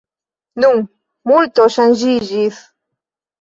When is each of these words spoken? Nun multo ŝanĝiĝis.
Nun 0.63 0.79
multo 1.33 1.67
ŝanĝiĝis. 1.77 2.63